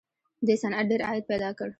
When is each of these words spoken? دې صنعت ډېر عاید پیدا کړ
دې 0.45 0.55
صنعت 0.61 0.85
ډېر 0.91 1.01
عاید 1.07 1.23
پیدا 1.31 1.49
کړ 1.57 1.67